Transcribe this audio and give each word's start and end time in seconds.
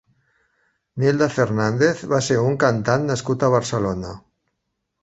Nilda 1.03 1.27
Fernández 1.35 2.01
va 2.15 2.23
ser 2.29 2.41
un 2.53 2.59
cantant 2.65 3.07
nascut 3.13 3.47
a 3.47 3.53
Barcelona. 3.59 4.21